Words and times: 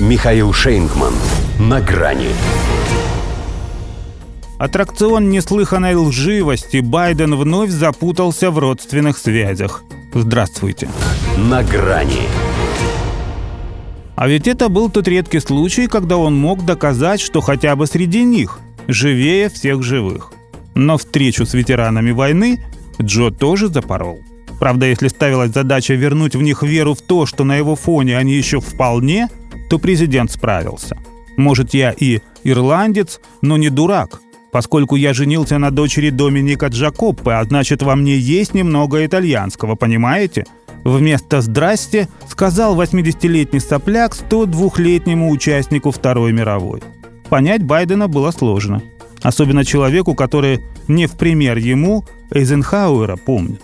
Михаил 0.00 0.52
Шейнгман. 0.52 1.14
На 1.60 1.80
грани. 1.80 2.30
Аттракцион 4.58 5.30
неслыханной 5.30 5.94
лживости 5.94 6.78
Байден 6.78 7.36
вновь 7.36 7.70
запутался 7.70 8.50
в 8.50 8.58
родственных 8.58 9.16
связях. 9.16 9.84
Здравствуйте. 10.12 10.88
На 11.38 11.62
грани. 11.62 12.22
А 14.16 14.26
ведь 14.26 14.48
это 14.48 14.68
был 14.68 14.90
тот 14.90 15.06
редкий 15.06 15.38
случай, 15.38 15.86
когда 15.86 16.16
он 16.16 16.36
мог 16.36 16.64
доказать, 16.64 17.20
что 17.20 17.40
хотя 17.40 17.76
бы 17.76 17.86
среди 17.86 18.24
них 18.24 18.58
живее 18.88 19.48
всех 19.48 19.84
живых. 19.84 20.32
Но 20.74 20.98
встречу 20.98 21.46
с 21.46 21.54
ветеранами 21.54 22.10
войны 22.10 22.64
Джо 23.00 23.30
тоже 23.30 23.68
запорол. 23.68 24.18
Правда, 24.58 24.86
если 24.86 25.06
ставилась 25.06 25.52
задача 25.52 25.94
вернуть 25.94 26.34
в 26.34 26.42
них 26.42 26.64
веру 26.64 26.94
в 26.94 27.00
то, 27.00 27.26
что 27.26 27.44
на 27.44 27.56
его 27.56 27.76
фоне 27.76 28.18
они 28.18 28.34
еще 28.34 28.60
вполне– 28.60 29.28
то 29.68 29.78
президент 29.78 30.30
справился. 30.30 30.98
Может, 31.36 31.74
я 31.74 31.92
и 31.92 32.20
ирландец, 32.44 33.20
но 33.42 33.56
не 33.56 33.70
дурак, 33.70 34.20
поскольку 34.52 34.96
я 34.96 35.12
женился 35.14 35.58
на 35.58 35.70
дочери 35.70 36.10
Доминика 36.10 36.66
Джакоппе, 36.66 37.32
а 37.32 37.44
значит, 37.44 37.82
во 37.82 37.96
мне 37.96 38.16
есть 38.16 38.54
немного 38.54 39.04
итальянского, 39.04 39.74
понимаете? 39.74 40.44
Вместо 40.84 41.40
«здрасте» 41.40 42.08
сказал 42.28 42.80
80-летний 42.80 43.60
сопляк 43.60 44.14
102-летнему 44.14 45.30
участнику 45.30 45.90
Второй 45.90 46.32
мировой. 46.32 46.82
Понять 47.30 47.62
Байдена 47.62 48.06
было 48.06 48.30
сложно. 48.30 48.82
Особенно 49.22 49.64
человеку, 49.64 50.14
который 50.14 50.60
не 50.86 51.06
в 51.06 51.12
пример 51.12 51.56
ему 51.56 52.04
Эйзенхауэра 52.30 53.16
помнит. 53.16 53.62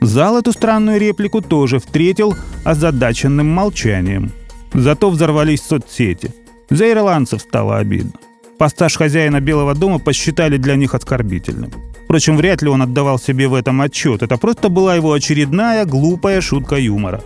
Зал 0.00 0.38
эту 0.38 0.52
странную 0.52 1.00
реплику 1.00 1.42
тоже 1.42 1.80
встретил 1.80 2.36
озадаченным 2.64 3.48
молчанием– 3.48 4.32
Зато 4.74 5.10
взорвались 5.10 5.62
соцсети. 5.62 6.32
За 6.70 6.90
ирландцев 6.90 7.40
стало 7.40 7.78
обидно. 7.78 8.12
Постаж 8.58 8.96
хозяина 8.96 9.40
Белого 9.40 9.74
дома 9.74 9.98
посчитали 9.98 10.58
для 10.58 10.76
них 10.76 10.94
оскорбительным. 10.94 11.72
Впрочем, 12.04 12.36
вряд 12.36 12.62
ли 12.62 12.68
он 12.68 12.82
отдавал 12.82 13.18
себе 13.18 13.48
в 13.48 13.54
этом 13.54 13.80
отчет. 13.80 14.22
Это 14.22 14.36
просто 14.36 14.68
была 14.68 14.96
его 14.96 15.12
очередная 15.12 15.84
глупая 15.84 16.40
шутка 16.40 16.76
юмора. 16.76 17.22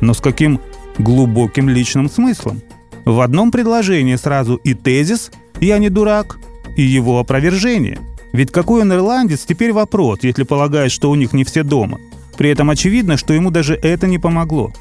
Но 0.00 0.14
с 0.14 0.20
каким 0.20 0.60
глубоким 0.98 1.68
личным 1.68 2.10
смыслом? 2.10 2.62
В 3.04 3.20
одном 3.20 3.50
предложении 3.50 4.16
сразу 4.16 4.56
и 4.56 4.74
тезис 4.74 5.30
«я 5.60 5.78
не 5.78 5.88
дурак», 5.88 6.38
и 6.76 6.82
его 6.82 7.18
опровержение. 7.18 8.00
Ведь 8.32 8.50
какой 8.50 8.82
он 8.82 8.92
ирландец, 8.92 9.44
теперь 9.46 9.72
вопрос, 9.72 10.20
если 10.22 10.44
полагает, 10.44 10.90
что 10.90 11.10
у 11.10 11.14
них 11.14 11.32
не 11.32 11.44
все 11.44 11.62
дома. 11.62 12.00
При 12.38 12.50
этом 12.50 12.70
очевидно, 12.70 13.16
что 13.16 13.34
ему 13.34 13.50
даже 13.50 13.74
это 13.74 14.06
не 14.06 14.18
помогло. 14.18 14.72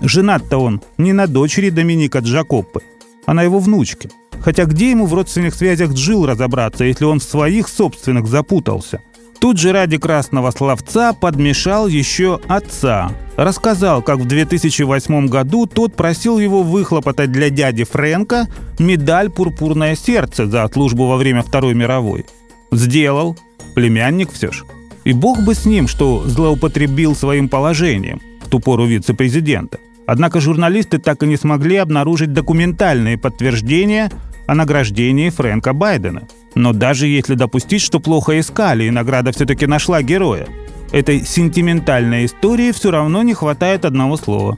Женат-то 0.00 0.58
он 0.58 0.80
не 0.96 1.12
на 1.12 1.26
дочери 1.26 1.70
Доминика 1.70 2.20
Джакоппы, 2.20 2.82
а 3.26 3.34
на 3.34 3.42
его 3.42 3.58
внучке. 3.58 4.10
Хотя 4.40 4.64
где 4.64 4.90
ему 4.90 5.06
в 5.06 5.14
родственных 5.14 5.54
связях 5.54 5.92
Джил 5.92 6.26
разобраться, 6.26 6.84
если 6.84 7.04
он 7.04 7.18
в 7.18 7.24
своих 7.24 7.68
собственных 7.68 8.26
запутался? 8.26 9.00
Тут 9.40 9.58
же 9.58 9.72
ради 9.72 9.98
красного 9.98 10.50
словца 10.50 11.12
подмешал 11.12 11.86
еще 11.86 12.40
отца. 12.48 13.12
Рассказал, 13.36 14.02
как 14.02 14.18
в 14.18 14.26
2008 14.26 15.28
году 15.28 15.66
тот 15.66 15.94
просил 15.94 16.38
его 16.38 16.62
выхлопотать 16.62 17.30
для 17.30 17.50
дяди 17.50 17.84
Фрэнка 17.84 18.48
медаль 18.80 19.30
«Пурпурное 19.30 19.94
сердце» 19.94 20.48
за 20.48 20.68
службу 20.72 21.06
во 21.06 21.16
время 21.16 21.42
Второй 21.42 21.74
мировой. 21.74 22.26
Сделал. 22.72 23.36
Племянник 23.74 24.32
все 24.32 24.50
ж. 24.50 24.64
И 25.04 25.12
бог 25.12 25.44
бы 25.44 25.54
с 25.54 25.64
ним, 25.64 25.86
что 25.86 26.24
злоупотребил 26.26 27.14
своим 27.14 27.48
положением 27.48 28.20
в 28.44 28.48
ту 28.48 28.58
пору 28.58 28.86
вице-президента. 28.86 29.78
Однако 30.08 30.40
журналисты 30.40 30.96
так 30.96 31.22
и 31.22 31.26
не 31.26 31.36
смогли 31.36 31.76
обнаружить 31.76 32.32
документальные 32.32 33.18
подтверждения 33.18 34.10
о 34.46 34.54
награждении 34.54 35.28
Фрэнка 35.28 35.74
Байдена. 35.74 36.22
Но 36.54 36.72
даже 36.72 37.06
если 37.06 37.34
допустить, 37.34 37.82
что 37.82 38.00
плохо 38.00 38.40
искали, 38.40 38.84
и 38.84 38.90
награда 38.90 39.32
все-таки 39.32 39.66
нашла 39.66 40.00
героя, 40.00 40.48
этой 40.92 41.26
сентиментальной 41.26 42.24
истории 42.24 42.72
все 42.72 42.90
равно 42.90 43.22
не 43.22 43.34
хватает 43.34 43.84
одного 43.84 44.16
слова. 44.16 44.56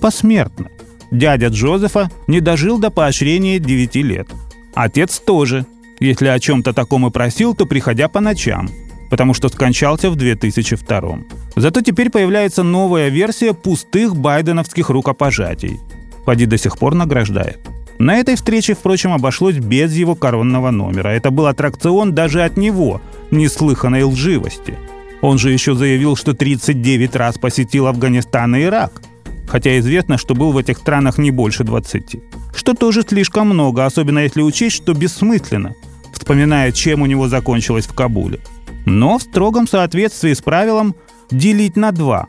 Посмертно. 0.00 0.68
Дядя 1.10 1.48
Джозефа 1.48 2.08
не 2.28 2.38
дожил 2.40 2.78
до 2.78 2.92
поощрения 2.92 3.58
9 3.58 3.96
лет. 3.96 4.28
Отец 4.76 5.18
тоже. 5.18 5.66
Если 5.98 6.28
о 6.28 6.38
чем-то 6.38 6.72
таком 6.72 7.04
и 7.04 7.10
просил, 7.10 7.56
то 7.56 7.66
приходя 7.66 8.06
по 8.06 8.20
ночам– 8.20 8.68
потому 9.14 9.32
что 9.32 9.48
скончался 9.48 10.10
в 10.10 10.16
2002. 10.16 11.18
Зато 11.54 11.82
теперь 11.82 12.10
появляется 12.10 12.64
новая 12.64 13.10
версия 13.10 13.54
пустых 13.54 14.16
байденовских 14.16 14.90
рукопожатий. 14.90 15.78
Поди 16.24 16.46
до 16.46 16.58
сих 16.58 16.76
пор 16.78 16.96
награждает. 16.96 17.60
На 18.00 18.16
этой 18.16 18.34
встрече, 18.34 18.74
впрочем, 18.74 19.12
обошлось 19.12 19.54
без 19.54 19.92
его 19.92 20.16
коронного 20.16 20.72
номера. 20.72 21.10
Это 21.10 21.30
был 21.30 21.46
аттракцион 21.46 22.12
даже 22.12 22.42
от 22.42 22.56
него, 22.56 23.00
неслыханной 23.30 24.02
лживости. 24.02 24.74
Он 25.22 25.38
же 25.38 25.52
еще 25.52 25.76
заявил, 25.76 26.16
что 26.16 26.34
39 26.34 27.14
раз 27.14 27.38
посетил 27.38 27.86
Афганистан 27.86 28.56
и 28.56 28.62
Ирак. 28.64 29.00
Хотя 29.46 29.78
известно, 29.78 30.18
что 30.18 30.34
был 30.34 30.50
в 30.50 30.58
этих 30.58 30.78
странах 30.78 31.18
не 31.18 31.30
больше 31.30 31.62
20. 31.62 32.16
Что 32.52 32.74
тоже 32.74 33.02
слишком 33.08 33.46
много, 33.46 33.86
особенно 33.86 34.18
если 34.18 34.42
учесть, 34.42 34.74
что 34.74 34.92
бессмысленно, 34.92 35.76
вспоминая, 36.12 36.72
чем 36.72 37.02
у 37.02 37.06
него 37.06 37.28
закончилось 37.28 37.86
в 37.86 37.94
Кабуле– 37.94 38.40
но 38.84 39.18
в 39.18 39.22
строгом 39.22 39.66
соответствии 39.66 40.32
с 40.32 40.40
правилом 40.40 40.94
делить 41.30 41.76
на 41.76 41.92
два. 41.92 42.26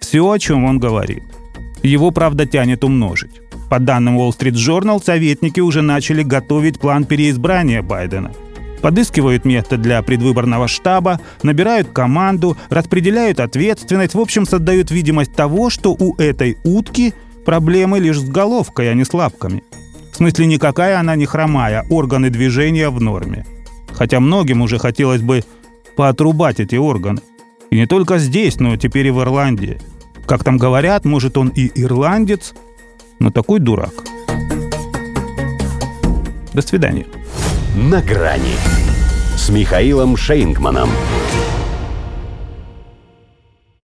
Все, 0.00 0.28
о 0.28 0.38
чем 0.38 0.64
он 0.64 0.78
говорит. 0.78 1.22
Его, 1.82 2.10
правда, 2.10 2.46
тянет 2.46 2.84
умножить. 2.84 3.40
По 3.70 3.78
данным 3.78 4.18
Wall 4.18 4.30
Street 4.30 4.52
Journal, 4.52 5.02
советники 5.02 5.60
уже 5.60 5.82
начали 5.82 6.22
готовить 6.22 6.78
план 6.78 7.04
переизбрания 7.04 7.82
Байдена. 7.82 8.32
Подыскивают 8.82 9.44
место 9.44 9.76
для 9.76 10.02
предвыборного 10.02 10.66
штаба, 10.66 11.20
набирают 11.42 11.88
команду, 11.88 12.56
распределяют 12.68 13.38
ответственность, 13.38 14.14
в 14.14 14.20
общем, 14.20 14.44
создают 14.44 14.90
видимость 14.90 15.34
того, 15.34 15.70
что 15.70 15.92
у 15.92 16.16
этой 16.16 16.58
утки 16.64 17.14
проблемы 17.44 18.00
лишь 18.00 18.18
с 18.18 18.28
головкой, 18.28 18.90
а 18.90 18.94
не 18.94 19.04
с 19.04 19.14
лапками. 19.14 19.62
В 20.12 20.16
смысле, 20.16 20.46
никакая 20.46 20.98
она 20.98 21.14
не 21.16 21.26
хромая, 21.26 21.86
органы 21.90 22.28
движения 22.28 22.90
в 22.90 23.00
норме. 23.00 23.46
Хотя 23.92 24.20
многим 24.20 24.62
уже 24.62 24.78
хотелось 24.78 25.22
бы 25.22 25.44
поотрубать 25.96 26.60
эти 26.60 26.76
органы. 26.76 27.20
И 27.70 27.76
не 27.76 27.86
только 27.86 28.18
здесь, 28.18 28.60
но 28.60 28.76
теперь 28.76 29.06
и 29.06 29.10
в 29.10 29.20
Ирландии. 29.20 29.80
Как 30.26 30.44
там 30.44 30.58
говорят, 30.58 31.04
может 31.04 31.36
он 31.36 31.48
и 31.48 31.70
ирландец, 31.74 32.54
но 33.18 33.30
такой 33.30 33.60
дурак. 33.60 33.92
До 36.52 36.62
свидания. 36.62 37.06
На 37.74 38.02
грани 38.02 38.54
с 39.36 39.48
Михаилом 39.48 40.16
Шейнгманом. 40.16 40.90